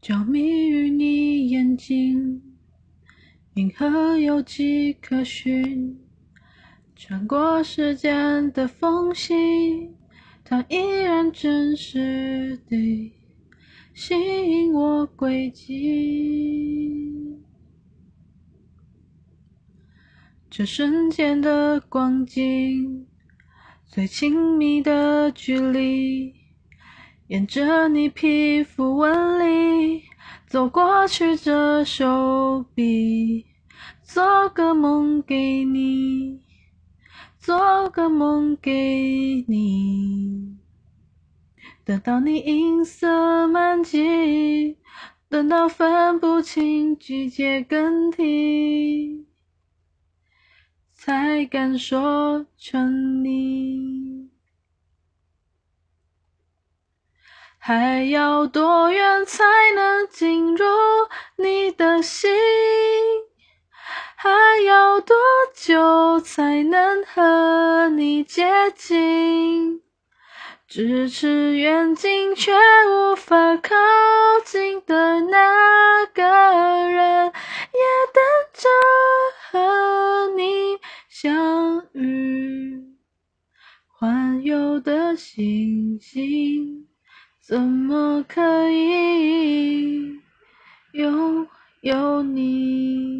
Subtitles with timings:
[0.00, 2.40] 着迷于你眼睛，
[3.52, 6.00] 银河有迹可循，
[6.96, 9.90] 穿过时间的缝隙，
[10.42, 13.12] 它依然真实地
[13.92, 17.38] 吸引我轨迹。
[20.48, 23.06] 这瞬间的光景，
[23.84, 26.40] 最亲密的距离。
[27.28, 29.89] 沿着你皮肤纹理
[30.50, 33.46] 走过去，这手臂，
[34.02, 36.40] 做个梦给你，
[37.38, 40.56] 做个梦给你。
[41.84, 44.76] 等到你银色满际，
[45.28, 49.28] 等到分不清季节更替，
[50.94, 53.99] 才敢说成你。
[57.72, 59.44] 还要多远才
[59.76, 60.64] 能进入
[61.36, 62.28] 你的心？
[64.16, 65.16] 还要多
[65.54, 69.82] 久才能和你接近？
[70.68, 72.52] 咫尺远近却
[72.88, 73.76] 无法靠
[74.44, 77.80] 近的那个人，也
[78.12, 78.20] 等
[78.52, 78.68] 着
[79.48, 80.76] 和你
[81.08, 82.82] 相遇。
[83.86, 86.89] 环游的星星。
[87.40, 90.20] 怎么可以
[90.92, 91.48] 拥
[91.80, 93.19] 有你？